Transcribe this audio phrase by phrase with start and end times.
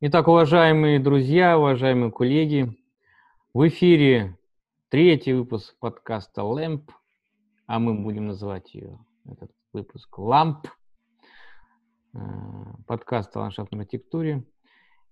[0.00, 2.72] Итак, уважаемые друзья, уважаемые коллеги,
[3.52, 4.38] в эфире
[4.90, 6.88] третий выпуск подкаста LAMP,
[7.66, 8.96] а мы будем называть ее,
[9.28, 10.68] этот выпуск LAMP,
[12.14, 12.18] э,
[12.86, 14.44] подкаст о ландшафтной архитектуре.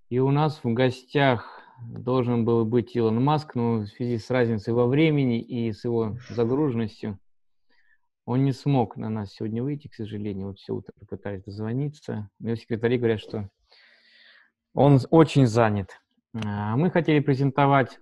[0.08, 4.72] И у нас в гостях должен был быть Илон Маск, но в связи с разницей
[4.72, 7.18] во времени и с его загруженностью
[8.24, 10.46] он не смог на нас сегодня выйти, к сожалению.
[10.46, 12.30] Вот все утро пытались дозвониться.
[12.38, 13.50] Но секретари говорят, что
[14.76, 15.88] он очень занят.
[16.44, 17.98] А, мы хотели презентовать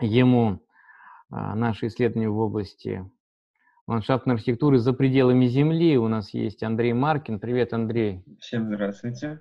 [0.00, 0.60] ему
[1.28, 3.04] а, наши исследования в области
[3.88, 5.98] ландшафтной архитектуры за пределами Земли.
[5.98, 7.40] У нас есть Андрей Маркин.
[7.40, 8.24] Привет, Андрей.
[8.38, 9.40] Всем здравствуйте.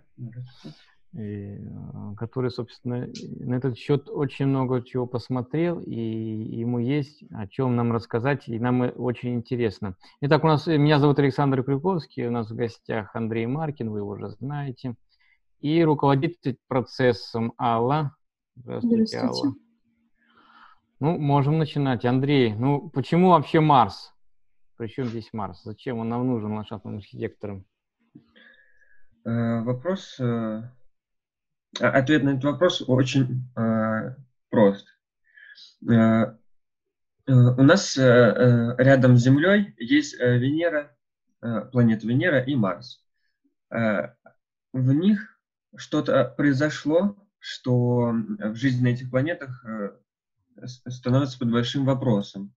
[1.13, 1.57] И,
[1.93, 3.07] а, который, собственно,
[3.39, 8.57] на этот счет очень много чего посмотрел, и ему есть о чем нам рассказать, и
[8.57, 9.95] нам очень интересно.
[10.21, 14.09] Итак, у нас, меня зовут Александр Крюковский, у нас в гостях Андрей Маркин, вы его
[14.09, 14.95] уже знаете
[15.61, 18.15] и руководитель процессом Алла.
[18.55, 19.47] Здравствуйте, Здравствуйте.
[19.47, 19.55] Алла.
[20.99, 22.05] Ну, можем начинать.
[22.05, 24.13] Андрей, ну почему вообще Марс?
[24.77, 25.63] Причем здесь Марс?
[25.63, 27.65] Зачем он нам нужен ландшафтным архитекторам?
[29.23, 30.23] Э, вопрос, э,
[31.79, 34.15] а, ответ на этот вопрос очень э,
[34.49, 34.87] прост.
[35.81, 40.95] У нас рядом с Землей есть Венера,
[41.71, 43.05] планета Венера и Марс.
[43.69, 44.13] В
[44.73, 45.30] них
[45.75, 49.97] что-то произошло, что в жизни на этих планетах э,
[50.67, 52.53] становится под большим вопросом.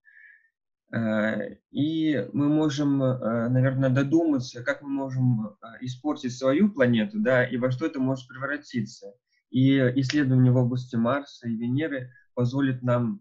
[0.93, 7.57] Э, и мы можем, э, наверное, додуматься, как мы можем испортить свою планету, да, и
[7.57, 9.15] во что это может превратиться.
[9.51, 13.21] И исследования в области Марса и Венеры позволят нам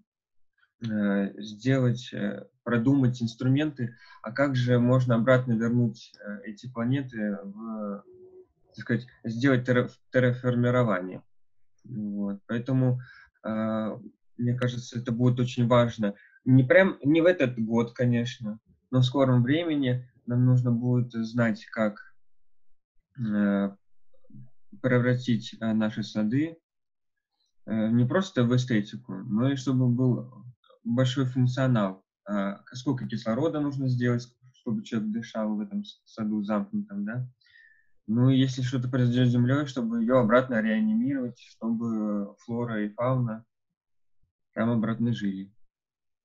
[1.38, 2.14] сделать,
[2.64, 6.12] продумать инструменты, а как же можно обратно вернуть
[6.44, 8.04] эти планеты в
[8.76, 11.22] так сказать, сделать терраформирование.
[11.84, 12.40] Вот.
[12.48, 13.02] Поэтому,
[13.44, 13.98] э,
[14.38, 16.16] мне кажется, это будет очень важно.
[16.46, 18.60] Не прям не в этот год, конечно,
[18.92, 22.16] но в скором времени нам нужно будет знать, как
[23.20, 23.76] э,
[24.82, 26.58] превратить э, наши сады
[27.66, 30.44] не просто в эстетику, но и чтобы был
[30.84, 32.04] большой функционал.
[32.74, 37.26] Сколько кислорода нужно сделать, чтобы человек дышал в этом саду замкнутом, да?
[38.08, 43.46] Ну, если что-то произойдет с Землей, чтобы ее обратно реанимировать, чтобы флора и фауна
[44.54, 45.52] там обратно жили.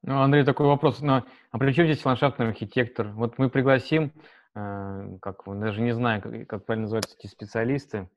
[0.02, 1.00] Ну, Андрей, такой вопрос.
[1.00, 3.08] Но, а при чем здесь ландшафтный архитектор?
[3.12, 4.12] Вот мы пригласим,
[4.54, 8.08] э, как даже не знаю, как, как правильно называются эти специалисты.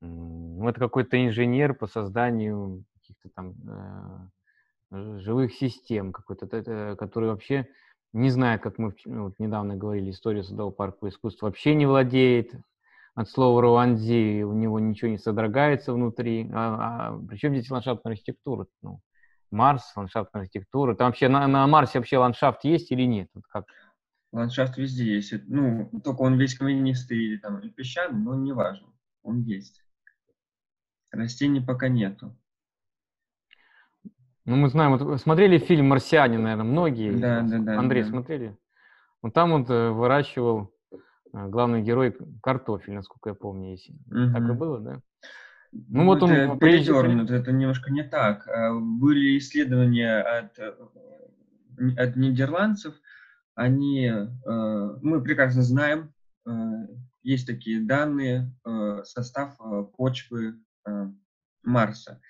[0.00, 3.54] Ну, это какой-то инженер по созданию каких-то там
[4.92, 6.46] э, живых систем, какой-то,
[6.96, 7.68] который вообще
[8.12, 12.52] не знает, как мы ну, вот недавно говорили, историю Садового парка искусств вообще не владеет.
[13.14, 16.48] От слова Руанди у него ничего не содрогается внутри.
[16.52, 18.66] А, а причем здесь ландшафтная архитектура?
[18.82, 19.00] Ну,
[19.50, 20.94] Марс, ландшафтная архитектура.
[20.94, 23.28] Там вообще на, на Марсе вообще ландшафт есть или нет?
[23.34, 23.66] Вот как?
[24.32, 25.34] Ландшафт везде есть.
[25.48, 28.88] Ну, только он весь каменистый или, там, песчаный, но не важно.
[29.22, 29.82] Он есть.
[31.10, 32.36] Растений пока нету.
[34.50, 37.12] Ну, мы знаем, вот смотрели фильм «Марсианин», наверное, многие.
[37.12, 37.78] Да, да, да.
[37.78, 38.08] Андрей, да.
[38.08, 38.58] смотрели?
[39.22, 40.96] Вот там вот э, выращивал э,
[41.46, 44.32] главный герой картофель, насколько я помню, если угу.
[44.32, 45.00] так и было, да?
[45.70, 48.48] Ну, вот он это передернут, это немножко не так.
[48.48, 50.74] А, были исследования от, э,
[51.96, 52.96] от нидерландцев,
[53.54, 54.10] они,
[54.46, 56.12] мы прекрасно знаем,
[57.22, 58.50] есть такие данные,
[59.04, 59.56] состав
[59.96, 60.54] почвы
[61.62, 62.20] Марса.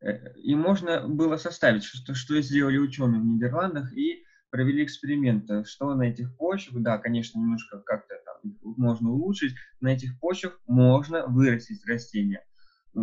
[0.00, 5.94] Э, и можно было составить, что, что сделали ученые в Нидерландах, и провели эксперименты, что
[5.94, 11.86] на этих почвах, да, конечно, немножко как-то там можно улучшить, на этих почвах можно вырастить
[11.86, 12.44] растения.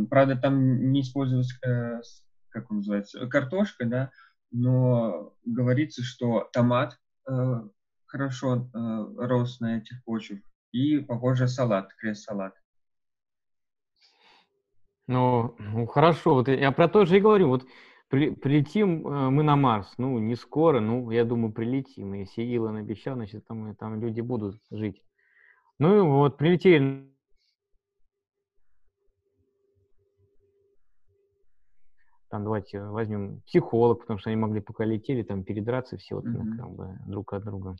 [0.10, 2.02] Правда, там не использовалась, э,
[2.50, 4.12] как он называется, картошка, да,
[4.52, 7.00] но говорится, что томат
[7.30, 7.62] э,
[8.06, 10.40] хорошо э, рос на этих почвах,
[10.72, 12.54] и, похоже, салат, крест-салат.
[15.08, 17.48] Ну, ну хорошо, вот я про то же и говорю.
[17.48, 17.66] Вот
[18.10, 22.14] при, прилетим э, мы на Марс, ну, не скоро, ну, я думаю, прилетим.
[22.14, 25.02] Если Илон обещал, значит, там, там люди будут жить.
[25.80, 27.08] Ну, и вот, прилетели
[32.30, 36.58] там давайте возьмем психолог, потому что они могли пока летели, там передраться все вот mm-hmm.
[36.58, 37.76] как бы друг от друга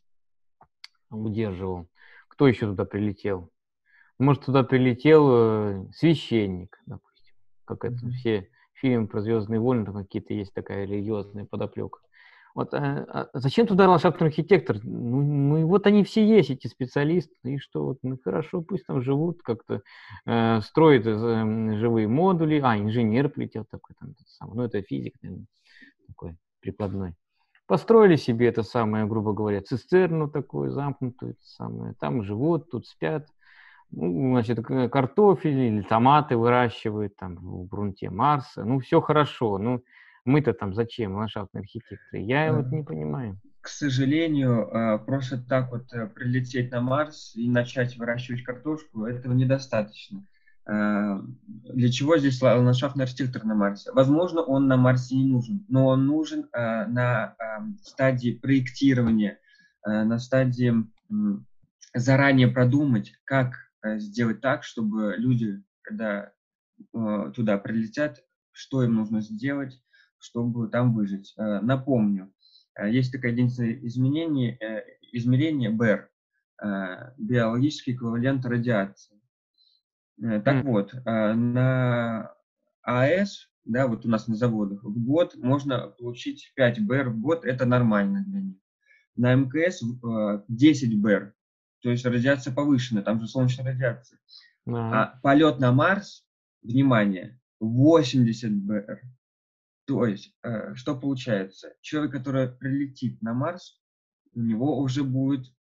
[1.10, 1.88] удерживал.
[2.28, 3.52] Кто еще туда прилетел?
[4.20, 7.07] Может, туда прилетел э, священник, допустим
[7.68, 12.00] как это все фильмы про Звездные войны, там какие-то есть такая религиозная подоплека.
[12.56, 14.80] Вот а, а зачем туда ландшафтный архитектор?
[14.84, 19.04] Ну, ну, вот они все есть, эти специалисты, и что, вот, ну, хорошо, пусть там
[19.04, 19.82] живут, как-то
[20.26, 22.60] э, строят э, живые модули.
[22.64, 25.46] А, инженер полетел такой, там, самый, ну, это физик, наверное,
[26.08, 27.14] такой прикладной.
[27.68, 31.94] Построили себе это самое, грубо говоря, цистерну такую замкнутую, это самое.
[32.00, 33.28] там живут, тут спят.
[33.92, 38.64] Ну, значит, картофель или томаты выращивают там в грунте Марса.
[38.64, 39.58] Ну, все хорошо.
[39.58, 39.84] Ну,
[40.26, 42.22] мы-то там зачем, ландшафтные архитекторы?
[42.22, 43.40] Я вот не понимаю.
[43.62, 49.34] К сожалению, а, просто так вот э, прилететь на Марс и начать выращивать картошку, этого
[49.34, 50.26] недостаточно.
[50.66, 53.92] А, для чего здесь ландшафтный архитектор на Марсе?
[53.94, 57.36] Возможно, он на Марсе не нужен, но он нужен а, на
[57.82, 59.40] стадии проектирования,
[59.86, 60.74] на стадии
[61.94, 66.32] заранее продумать, как э, сделать так, чтобы люди, когда
[66.94, 69.80] э, туда прилетят, что им нужно сделать,
[70.20, 71.34] чтобы там выжить.
[71.38, 72.34] Э, напомню,
[72.76, 76.10] э, есть такое единственное изменение, э, измерение БЭР,
[77.20, 79.22] биологический эквивалент радиации.
[80.20, 82.34] Так вот, на
[82.82, 87.46] АЭС, да, вот у нас на заводах, в год можно получить 5 БЭР в год,
[87.46, 88.58] это нормально для них.
[89.16, 89.84] На МКС
[90.48, 91.36] 10 БЭР,
[91.82, 94.20] то есть радиация повышенная, там же солнечная радиация.
[94.68, 96.26] А полет на Марс,
[96.62, 99.02] внимание, 80 БР.
[99.86, 101.74] То есть, э, что получается?
[101.82, 103.82] Человек, который прилетит на Марс,
[104.34, 105.54] у него уже будут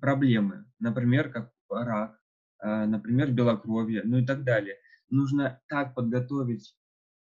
[0.00, 2.18] проблемы, например, как рак,
[2.60, 4.76] э, например, белокровие, ну и так далее.
[5.10, 6.76] Нужно так подготовить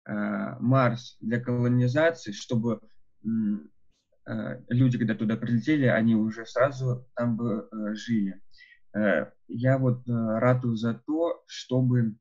[0.06, 2.80] э, Марс для колонизации, чтобы
[4.68, 8.40] люди, когда туда прилетели, они уже сразу там бы жили.
[9.48, 12.16] Я вот ратую за то, чтобы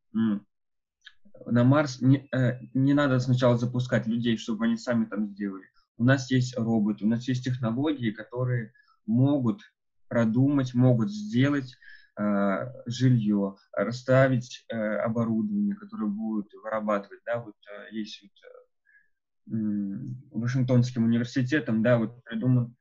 [1.45, 5.65] на Марс не, э, не надо сначала запускать людей, чтобы они сами там сделали.
[5.97, 8.73] У нас есть роботы, у нас есть технологии, которые
[9.05, 9.61] могут
[10.07, 11.75] продумать, могут сделать
[12.17, 17.21] э, жилье, расставить э, оборудование, которое будет вырабатывать.
[17.25, 18.62] Да, вот э, есть вот, э,
[19.45, 22.75] Вашингтонским университетом, да, вот придуман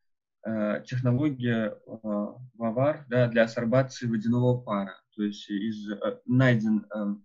[0.47, 1.99] э, технология э,
[2.55, 5.01] ВАВАР да, для сорбации водяного пара.
[5.17, 7.17] То есть из, э, найден э,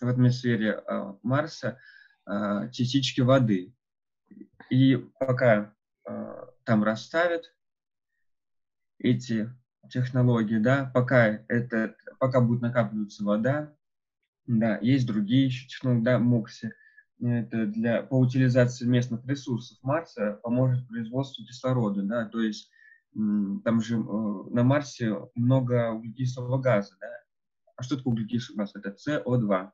[0.00, 1.78] в атмосфере э, Марса
[2.26, 3.74] э, частички воды.
[4.70, 5.74] И пока
[6.08, 7.54] э, там расставят
[8.98, 9.50] эти
[9.90, 13.74] технологии, да, пока, это, пока будет накапливаться вода,
[14.46, 16.72] да, есть другие еще технологии, да, МОКСИ,
[17.20, 22.70] это для, по утилизации местных ресурсов Марса поможет производству кислорода, да, то есть
[23.14, 27.08] там же на Марсе много углекислого газа, да.
[27.76, 28.72] А что такое углекислый газ?
[28.74, 29.70] Это СО2.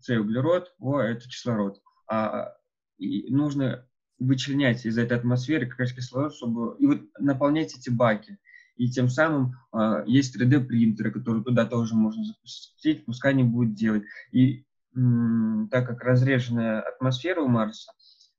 [0.00, 1.80] С углерод, О это кислород.
[2.10, 2.54] А
[2.98, 3.86] и нужно
[4.18, 8.38] вычленять из этой атмосферы как раз кислород, чтобы и вот наполнять эти баки.
[8.76, 14.04] И тем самым э, есть 3D-принтеры, которые туда тоже можно запустить, пускай они будут делать.
[14.32, 17.92] И так как разреженная атмосфера у Марса,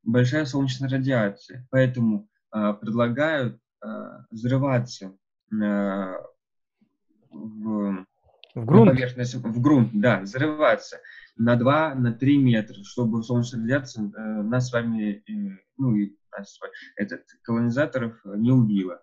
[0.03, 3.87] большая солнечная радиация, поэтому э, предлагают э,
[4.31, 5.17] взрываться
[5.51, 6.13] э,
[7.29, 8.05] в,
[8.55, 8.91] в грунт.
[8.91, 10.99] поверхность, в грунт, да, взрываться
[11.35, 16.15] на 2, на 3 метра, чтобы солнечная радиация э, нас с вами, э, ну и
[16.31, 16.57] нас,
[16.95, 19.01] этот, колонизаторов не убила.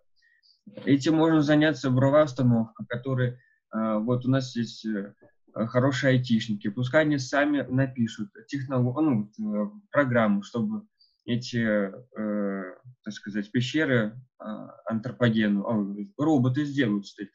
[0.86, 3.38] Этим можно заняться буровая установка, которая,
[3.72, 5.12] вот у нас есть э,
[5.54, 10.86] хорошие айтишники, пускай они сами напишут технологию, ну, э, программу, чтобы
[11.24, 14.44] эти, э, так сказать, пещеры э,
[14.86, 17.30] антропогену, э, роботы сделают, кстати.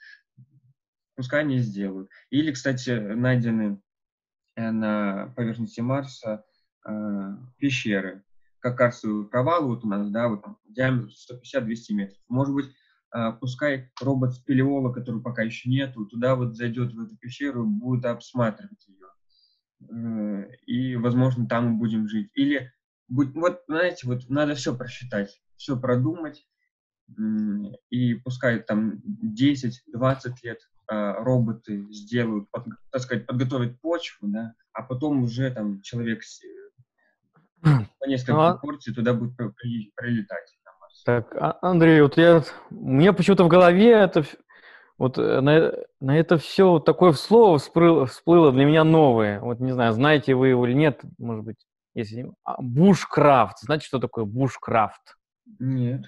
[1.16, 2.10] пускай они сделают.
[2.30, 3.82] Или, кстати, найдены
[4.58, 6.44] Э, на поверхности Марса
[6.84, 6.92] э,
[7.60, 8.24] пещеры,
[8.60, 12.18] как карстовый провал вот у нас, да, вот диаметр 150-200 метров.
[12.28, 12.70] Может быть, э,
[13.40, 19.08] пускай робот-спелеолог, который пока еще нету, туда вот зайдет в эту пещеру, будет обсматривать ее.
[19.90, 22.32] Э, и, возможно, там мы будем жить.
[22.34, 22.72] Или,
[23.08, 26.48] вот, знаете, вот надо все просчитать, все продумать,
[27.90, 29.02] и пускай там
[29.40, 35.82] 10-20 лет а, роботы сделают, под, так сказать, подготовят почву, да, а потом уже там
[35.82, 36.22] человек
[37.62, 40.57] по несколько ну, а порций туда будет при, прилетать.
[41.08, 44.26] Так, а, Андрей, вот я, у меня почему-то в голове это,
[44.98, 45.72] вот э, на,
[46.02, 49.40] на это все такое слово всплыло, всплыло для меня новое.
[49.40, 52.30] Вот не знаю, знаете вы его или нет, может быть, если...
[52.60, 53.60] Бушкрафт.
[53.60, 55.16] Знаете, что такое бушкрафт?
[55.60, 56.04] Нет.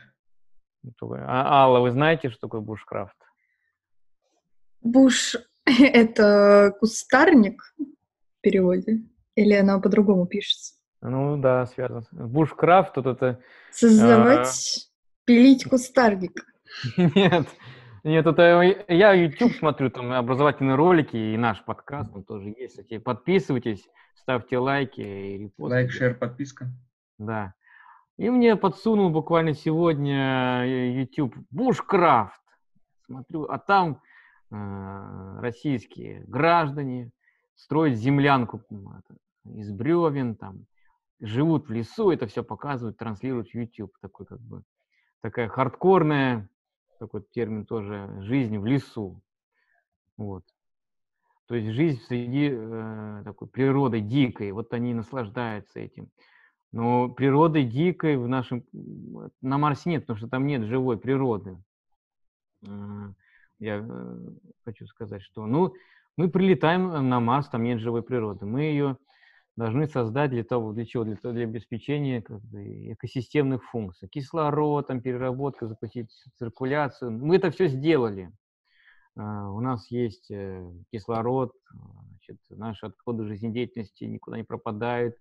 [1.01, 3.15] А, Алла, вы знаете, что такое бушкрафт?
[4.81, 9.03] Буш— это кустарник в переводе?
[9.35, 10.73] Или она по-другому пишется?
[11.01, 12.03] Ну да, связано.
[12.11, 13.39] Бушкрафт тут это...
[13.71, 14.88] Создавать...
[15.29, 16.43] Пилить кустарник.
[16.97, 17.47] Нет,
[18.03, 22.71] нет, это я YouTube смотрю, там образовательные ролики и наш подкаст там тоже есть.
[22.71, 25.75] Кстати, подписывайтесь, ставьте лайки и репосты.
[25.75, 26.71] Лайк, шер, подписка.
[27.19, 27.53] Да.
[28.17, 32.41] И мне подсунул буквально сегодня э, YouTube Бушкрафт.
[33.05, 34.01] Смотрю, а там
[34.49, 37.11] э, российские граждане
[37.53, 38.63] строят землянку
[39.45, 40.65] из бревен, там,
[41.19, 43.93] живут в лесу, это все показывают, транслируют в YouTube.
[44.01, 44.63] Такой как бы
[45.21, 46.49] такая хардкорная
[46.99, 49.21] такой термин тоже, жизнь в лесу.
[50.17, 50.43] Вот.
[51.47, 56.11] То есть жизнь среди э, такой природы дикой, вот они наслаждаются этим.
[56.71, 58.63] Но природы дикой в нашем,
[59.41, 61.57] на Марсе нет, потому что там нет живой природы.
[62.61, 64.17] Я э,
[64.63, 65.73] хочу сказать, что, ну,
[66.17, 68.45] мы прилетаем на Марс, там нет живой природы.
[68.45, 68.97] Мы ее
[69.59, 71.03] должны создать для того, для чего?
[71.03, 74.07] Для, того, для обеспечения как бы, экосистемных функций.
[74.07, 77.11] Кислород, там, переработка, запустить циркуляцию.
[77.11, 78.31] Мы это все сделали.
[79.17, 81.51] Uh, у нас есть uh, кислород,
[82.09, 85.17] значит, наши отходы жизнедеятельности никуда не пропадают,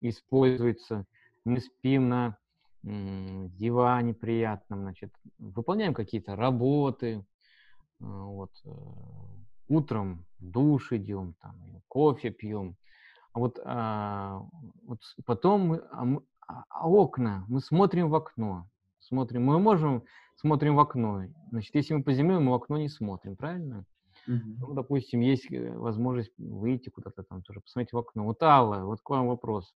[0.00, 1.06] используются.
[1.44, 2.36] Мы спим на
[2.82, 7.24] диване приятном, значит, выполняем какие-то работы,
[7.98, 8.70] вот, э,
[9.68, 12.76] утром душ идем, там, кофе пьем,
[13.36, 14.42] а вот, а,
[14.86, 18.66] вот потом мы, а, мы, а, а окна, мы смотрим в окно,
[18.98, 20.04] смотрим, мы можем,
[20.36, 21.24] смотрим в окно.
[21.50, 23.84] Значит, если мы по земле, мы в окно не смотрим, правильно?
[24.26, 24.40] Uh-huh.
[24.58, 28.24] Ну, допустим, есть э, возможность выйти куда-то там тоже, посмотреть в окно.
[28.24, 29.74] Вот, Алла, вот к вам вопрос.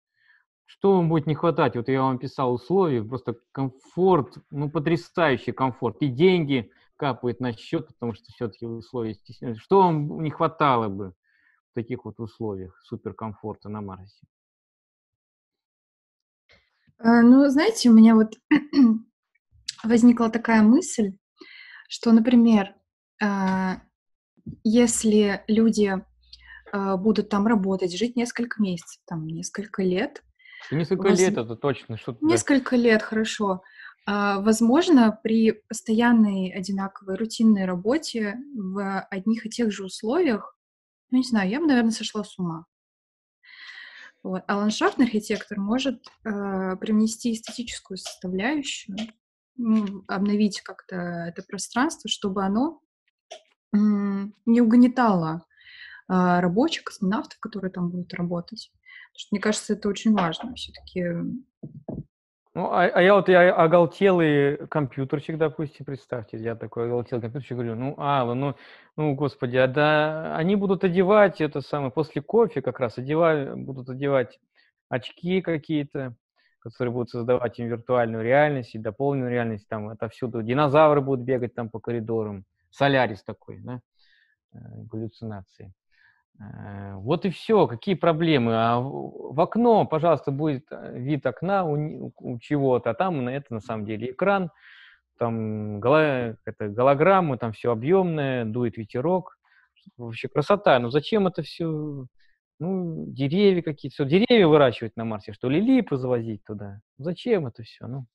[0.66, 1.76] Что вам будет не хватать?
[1.76, 5.96] Вот я вам писал условия, просто комфорт, ну, потрясающий комфорт.
[6.02, 9.62] И деньги капают на счет, потому что все-таки условия стесняются.
[9.62, 11.14] Что вам не хватало бы?
[11.76, 14.26] Таких вот условиях суперкомфорта на Марсе?
[16.98, 18.32] Э, ну, знаете, у меня вот
[19.84, 21.12] возникла такая мысль,
[21.88, 22.74] что, например,
[23.22, 23.80] а,
[24.64, 26.02] если люди
[26.72, 30.22] а, будут там работать, жить несколько месяцев, там несколько лет.
[30.70, 31.18] Несколько воз...
[31.18, 32.24] лет это точно что-то.
[32.24, 33.62] Несколько лет, хорошо.
[34.06, 40.55] А, возможно, при постоянной одинаковой рутинной работе в одних и тех же условиях
[41.10, 42.66] ну, не знаю, я бы, наверное, сошла с ума.
[44.22, 44.42] Вот.
[44.48, 48.96] А ландшафтный архитектор может э, привнести эстетическую составляющую,
[50.08, 52.80] обновить как-то это пространство, чтобы оно
[53.72, 55.44] не угнетало
[56.08, 58.72] э, рабочих, космонавтов, которые там будут работать.
[59.12, 60.54] Потому что, мне кажется, это очень важно.
[60.54, 61.04] Все-таки
[62.56, 67.74] ну, а, а я вот я оголтелый компьютерчик, допустим, представьте, я такой оголтелый компьютерчик, говорю,
[67.74, 68.54] ну, Алла, ну,
[68.96, 73.90] ну, господи, а да, они будут одевать это самое, после кофе как раз одевать, будут
[73.90, 74.40] одевать
[74.88, 76.14] очки какие-то,
[76.60, 81.54] которые будут создавать им виртуальную реальность и дополненную реальность, там, это всюду, динозавры будут бегать
[81.54, 83.82] там по коридорам, солярис такой, да,
[84.54, 84.58] э,
[84.90, 85.74] галлюцинации.
[86.38, 87.66] Э, вот и все.
[87.66, 88.52] Какие проблемы?
[88.54, 93.54] А в окно, пожалуйста, будет э, вид окна у, у чего-то, а там на это
[93.54, 94.50] на самом деле экран,
[95.18, 99.38] там голо, это голограммы, там все объемное, дует ветерок.
[99.96, 100.78] Вообще красота.
[100.78, 102.06] Но зачем это все?
[102.58, 106.80] Ну, деревья какие-то, все, деревья выращивать на Марсе, что ли, липы завозить туда.
[106.98, 107.86] Зачем это все?
[107.86, 108.06] Ну,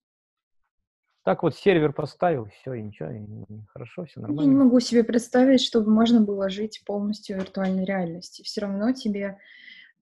[1.24, 3.26] так вот сервер поставил, все, и ничего, и
[3.68, 4.42] хорошо, все нормально.
[4.42, 8.42] Я не могу себе представить, чтобы можно было жить полностью в виртуальной реальности.
[8.42, 9.38] Все равно тебе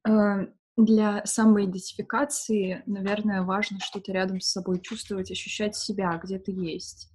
[0.07, 0.47] э,
[0.77, 7.11] для самоидентификации, наверное, важно что-то рядом с собой чувствовать, ощущать себя, где ты есть.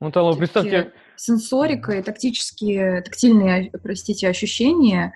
[0.00, 0.92] Ну, Талов, представьте...
[1.16, 5.12] Сенсорика и тактические, тактильные, простите, ощущения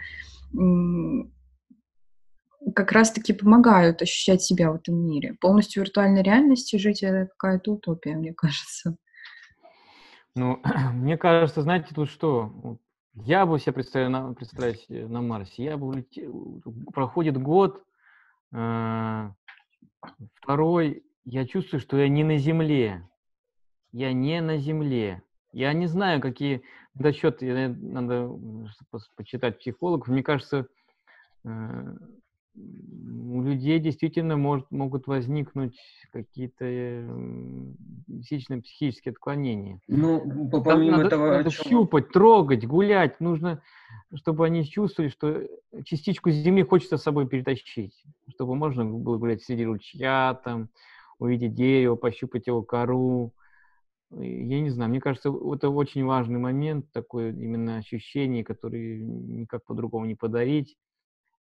[2.75, 5.35] как раз-таки помогают ощущать себя в этом мире.
[5.41, 8.97] Полностью виртуальной реальности жить— это какая-то утопия, мне кажется.
[10.35, 10.61] Ну,
[10.95, 12.79] мне кажется, знаете, тут что?
[13.14, 15.64] Я бы себе представил на, представить на Марсе.
[15.64, 16.62] Я бы улетел,
[16.95, 17.85] проходит год,
[18.55, 19.31] э,
[20.35, 23.09] второй, я чувствую, что я не на Земле.
[23.93, 25.23] Я не на Земле.
[25.52, 26.62] Я не знаю, какие
[26.95, 28.31] досчеты, надо
[29.17, 30.09] почитать психологов.
[30.09, 30.67] Мне кажется,
[31.45, 31.97] э,
[32.54, 35.78] у людей действительно может, могут возникнуть
[36.12, 36.64] какие-то
[38.06, 39.80] действительно психические отклонения.
[39.88, 41.28] Ну, помимо надо, этого...
[41.28, 41.64] Надо чем...
[41.64, 43.21] щупать, трогать, гулять.
[43.21, 43.62] Нужно,
[44.14, 45.47] чтобы они чувствовали, что
[45.85, 48.04] частичку земли хочется с собой перетащить.
[48.28, 50.68] Чтобы можно было гулять среди ручья, там,
[51.18, 53.32] увидеть дерево, пощупать его кору.
[54.11, 60.04] Я не знаю, мне кажется, это очень важный момент, такое именно ощущение, которое никак по-другому
[60.04, 60.76] не подарить.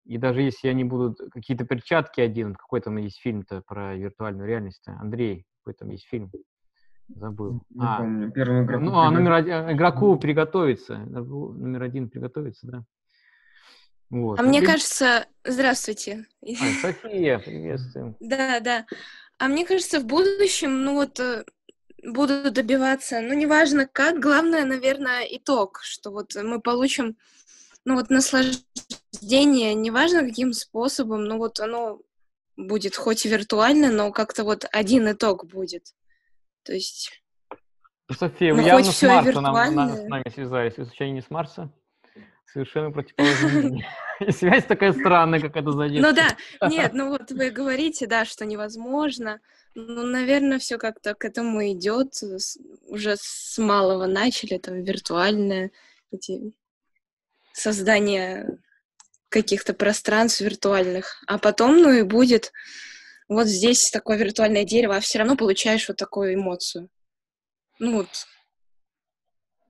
[0.06, 4.84] И даже если они будут какие-то перчатки один, какой там есть фильм-то про виртуальную реальность,
[4.86, 6.30] Андрей, какой там есть фильм?
[7.08, 7.62] Забыл.
[7.70, 8.32] Не а, помню.
[8.32, 8.84] Первому игроку.
[8.84, 10.98] Ну, а номер один, игроку приготовиться.
[10.98, 12.84] Номер один приготовиться, да.
[14.10, 14.38] Вот.
[14.38, 16.26] А мне кажется, здравствуйте.
[16.42, 18.16] А, София, приветствуем.
[18.20, 18.86] Да, да.
[19.38, 21.44] А мне кажется, в будущем, ну вот, э,
[22.02, 27.16] буду добиваться, ну, неважно как, главное, наверное, итог, что вот мы получим,
[27.84, 28.64] ну, вот наслаждение,
[29.28, 32.00] неважно каким способом, ну, вот оно
[32.56, 35.94] будет хоть и виртуально, но как-то вот один итог будет.
[36.62, 37.22] То есть...
[38.08, 40.74] Ну, София, ну, явно с Марса нам, нам, с нами связались.
[41.00, 41.72] Не с Марса?
[42.46, 43.86] Совершенно противоположные
[44.30, 46.36] Связь такая странная, как это за Ну да,
[46.68, 49.40] нет, ну вот вы говорите, да, что невозможно.
[49.74, 52.14] Ну, наверное, все как-то к этому идет.
[52.86, 55.70] Уже с малого начали, там, виртуальное,
[56.10, 56.54] эти
[57.52, 58.58] создание
[59.28, 61.22] каких-то пространств виртуальных.
[61.26, 62.52] А потом, ну и будет
[63.28, 66.88] вот здесь такое виртуальное дерево, а все равно получаешь вот такую эмоцию.
[67.78, 68.08] Ну вот.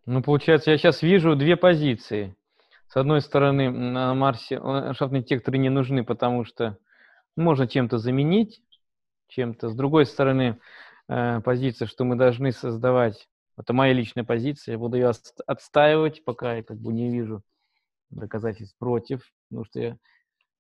[0.05, 2.37] Ну, получается, я сейчас вижу две позиции.
[2.89, 6.79] С одной стороны, на Марсе ландшафтные детекторы не нужны, потому что
[7.37, 8.63] можно чем-то заменить,
[9.29, 9.69] чем-то.
[9.69, 10.61] С другой стороны,
[11.09, 15.11] э, позиция, что мы должны создавать, это моя личная позиция, я буду ее
[15.47, 17.43] отстаивать, пока я как бы не вижу
[18.11, 19.99] доказательств против, потому что я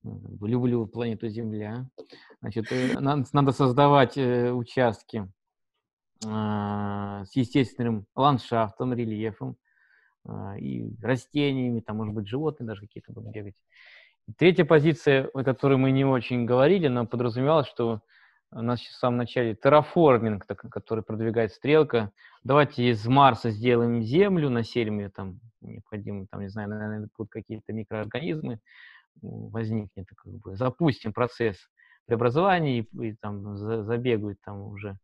[0.02, 1.88] ну, люблю планету Земля.
[2.40, 5.28] Значит, э, надо создавать э, участки
[6.24, 9.56] а, с естественным ландшафтом, рельефом,
[10.24, 13.54] а, и растениями, там, может быть, животные даже какие-то будут бегать.
[14.38, 18.00] Третья позиция, о которой мы не очень говорили, но подразумевалось, что
[18.52, 22.12] у нас в самом начале терраформинг, который продвигает стрелка.
[22.44, 27.72] Давайте из Марса сделаем Землю, населим ее там необходимо, там, не знаю, наверное, будут какие-то
[27.72, 28.60] микроорганизмы,
[29.20, 31.56] возникнет, как бы, запустим процесс
[32.06, 34.96] преобразования и, и там забегают там уже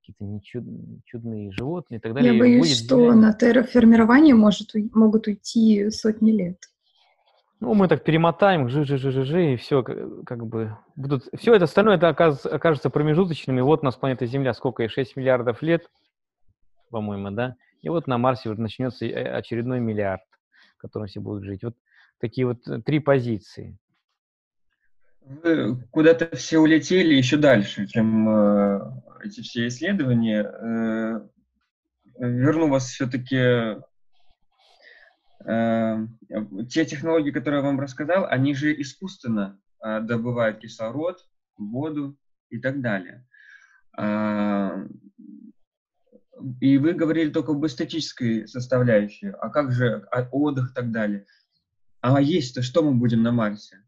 [0.00, 0.64] какие-то нечуд,
[1.04, 2.32] чудные животные и так далее.
[2.32, 6.58] Я боюсь, будет что на терраформирование может, могут уйти сотни лет.
[7.58, 11.54] Ну, мы так перемотаем, жи жи жи жи жи и все, как бы, будут, все
[11.54, 13.62] это остальное, это окажется, окажется промежуточными.
[13.62, 15.90] Вот у нас планета Земля, сколько ей, 6 миллиардов лет,
[16.90, 17.56] по-моему, да?
[17.80, 20.22] И вот на Марсе вот начнется э, очередной миллиард,
[20.76, 21.62] в котором все будут жить.
[21.64, 21.76] Вот
[22.20, 23.78] такие вот э, три позиции.
[25.22, 28.80] Вы куда-то все улетели еще дальше, чем э,
[29.24, 30.42] эти все исследования.
[30.42, 31.20] Э,
[32.18, 33.80] верну вас все-таки
[35.44, 41.18] те технологии, которые я вам рассказал, они же искусственно э, добывают кислород,
[41.56, 42.16] воду
[42.50, 43.26] и так далее.
[43.98, 44.86] Э,
[46.60, 51.26] и вы говорили только об эстетической составляющей, а как же отдых и так далее.
[52.00, 53.82] А есть-то что мы будем на Марсе?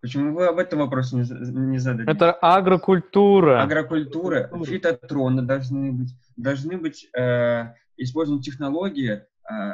[0.00, 1.22] Почему вы об этом вопросе не,
[1.66, 2.10] не задали?
[2.10, 3.62] Это агрокультура.
[3.62, 9.22] Агрокультура, фитотроны должны быть, должны быть э, использованы технологии.
[9.50, 9.72] Э,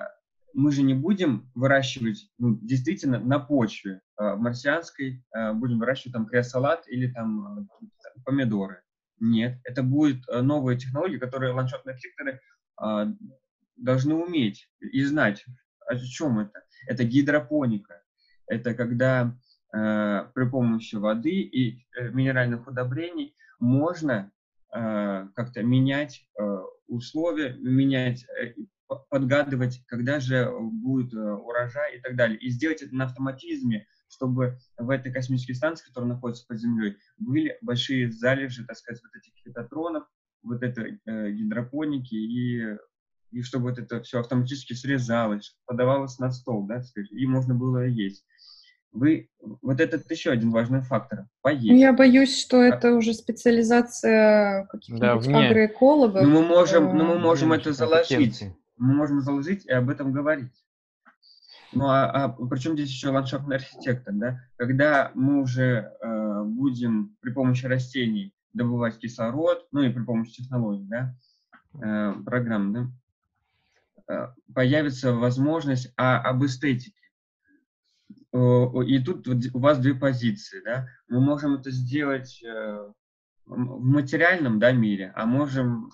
[0.56, 6.26] мы же не будем выращивать, ну, действительно, на почве э, марсианской, э, будем выращивать там
[6.26, 7.86] креосалат или там э,
[8.24, 8.82] помидоры.
[9.20, 12.40] Нет, это будет э, новые технологии, которые ландшафтные архитекторы
[12.82, 13.06] э,
[13.76, 15.44] должны уметь и знать,
[15.86, 16.62] о чем это.
[16.86, 18.02] Это гидропоника.
[18.48, 19.36] Это когда
[19.76, 24.30] Э, при помощи воды и э, минеральных удобрений можно
[24.72, 26.26] э, как-то менять
[26.88, 28.24] условия, менять,
[29.10, 32.38] подгадывать, когда же будет урожай и так далее.
[32.38, 37.56] И сделать это на автоматизме, чтобы в этой космической станции, которая находится под землей, были
[37.60, 40.04] большие залежи, так сказать, вот этих фитотронов,
[40.42, 42.76] вот этой э, гидропоники и
[43.32, 47.54] и чтобы вот это все автоматически срезалось, подавалось на стол, да, так сказать, и можно
[47.54, 48.24] было есть
[48.96, 49.28] вы
[49.62, 51.68] вот этот еще один важный фактор поесть.
[51.68, 52.64] Ну, я боюсь, что а...
[52.64, 56.22] это уже специализация каких-нибудь да, агроэкологов.
[56.22, 58.44] Но мы можем, но мы можем это заложить.
[58.76, 60.52] Мы можем заложить и об этом говорить.
[61.72, 64.40] Ну а, а причем здесь еще ландшафтный архитектор, да?
[64.56, 70.86] Когда мы уже э, будем при помощи растений добывать кислород, ну и при помощи технологий,
[70.86, 71.14] да,
[71.74, 76.96] э, программ, да, э, появится возможность а, об эстетике
[78.32, 80.88] и тут у вас две позиции, да.
[81.08, 82.92] Мы можем это сделать э,
[83.46, 85.90] в материальном да, мире, а можем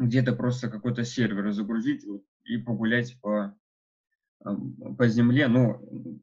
[0.00, 2.04] где-то просто какой-то сервер загрузить
[2.44, 3.54] и погулять по,
[4.40, 6.22] по земле, ну,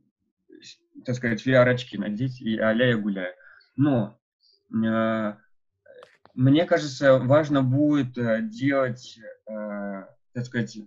[1.06, 3.36] так сказать, VR-очки надеть и а я гуляю.
[3.76, 4.20] Но
[4.74, 5.34] э,
[6.34, 10.80] мне кажется, важно будет э, делать, э, так сказать,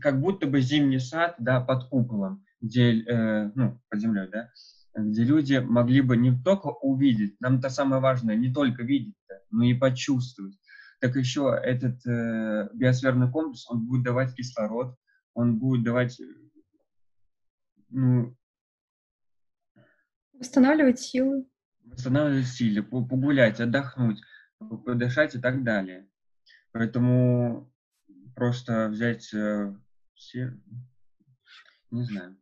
[0.00, 4.50] как будто бы зимний сад, да, под куполом, где, э, ну, под землей, да,
[4.96, 9.14] где люди могли бы не только увидеть, нам это самое важное, не только видеть,
[9.50, 10.58] но и почувствовать.
[11.04, 14.96] Так еще этот э, биосферный комплекс, он будет давать кислород,
[15.34, 16.18] он будет давать
[17.90, 18.34] ну,
[20.32, 21.46] восстанавливать силы.
[21.84, 24.22] Восстанавливать силы, погулять, отдохнуть,
[24.58, 26.08] подышать и так далее.
[26.72, 27.70] Поэтому
[28.34, 29.74] просто взять э,
[30.14, 30.58] все,
[31.90, 32.38] не знаю.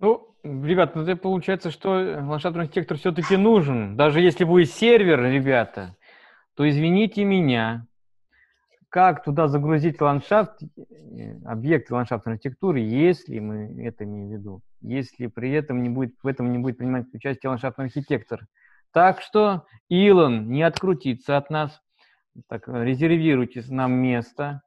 [0.00, 3.96] Ну, ребят, ну, это получается, что ландшафтный архитектор все-таки нужен.
[3.96, 5.96] Даже если будет сервер, ребята,
[6.54, 7.86] то извините меня,
[8.88, 15.28] как туда загрузить ландшафт, э, объекты ландшафтной архитектуры, если мы это имеем в виду, если
[15.28, 18.46] при этом не будет, в этом не будет принимать участие ландшафтный архитектор.
[18.92, 21.80] Так что, Илон, не открутиться от нас,
[22.48, 24.62] так, резервируйте нам место,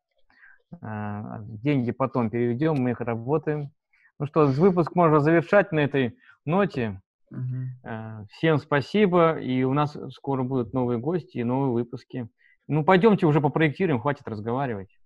[0.81, 3.71] а, деньги потом переведем, мы их работаем.
[4.19, 7.01] Ну что, выпуск можно завершать на этой ноте.
[7.33, 8.27] Угу.
[8.31, 12.29] Всем спасибо, и у нас скоро будут новые гости и новые выпуски.
[12.67, 14.97] Ну, пойдемте уже попроектируем, хватит разговаривать.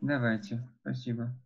[0.00, 1.36] Давайте, спасибо.